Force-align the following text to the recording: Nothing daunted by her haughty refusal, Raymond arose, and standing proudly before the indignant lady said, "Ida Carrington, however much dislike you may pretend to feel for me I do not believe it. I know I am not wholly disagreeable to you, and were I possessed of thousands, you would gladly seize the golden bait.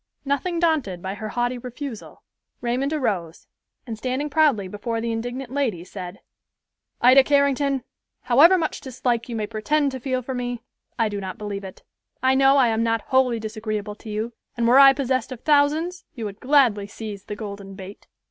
Nothing 0.25 0.59
daunted 0.59 0.99
by 1.03 1.13
her 1.13 1.29
haughty 1.29 1.59
refusal, 1.59 2.23
Raymond 2.59 2.91
arose, 2.91 3.45
and 3.85 3.99
standing 3.99 4.31
proudly 4.31 4.67
before 4.67 4.99
the 4.99 5.11
indignant 5.11 5.51
lady 5.51 5.83
said, 5.83 6.21
"Ida 7.01 7.23
Carrington, 7.23 7.83
however 8.21 8.57
much 8.57 8.81
dislike 8.81 9.29
you 9.29 9.35
may 9.35 9.45
pretend 9.45 9.91
to 9.91 9.99
feel 9.99 10.23
for 10.23 10.33
me 10.33 10.63
I 10.97 11.07
do 11.07 11.21
not 11.21 11.37
believe 11.37 11.63
it. 11.63 11.83
I 12.23 12.33
know 12.33 12.57
I 12.57 12.69
am 12.69 12.81
not 12.81 13.01
wholly 13.09 13.39
disagreeable 13.39 13.93
to 13.97 14.09
you, 14.09 14.33
and 14.57 14.67
were 14.67 14.79
I 14.79 14.91
possessed 14.91 15.31
of 15.31 15.41
thousands, 15.41 16.03
you 16.15 16.25
would 16.25 16.39
gladly 16.39 16.87
seize 16.87 17.25
the 17.25 17.35
golden 17.35 17.75
bait. 17.75 18.07